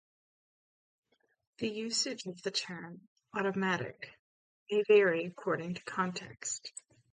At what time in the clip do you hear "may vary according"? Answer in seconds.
4.71-5.75